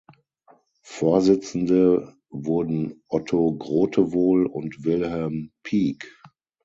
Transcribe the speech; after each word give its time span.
Vorsitzende 0.83 2.15
wurden 2.31 3.03
Otto 3.07 3.53
Grotewohl 3.55 4.47
und 4.47 4.83
Wilhelm 4.83 5.51
Pieck. 5.61 6.11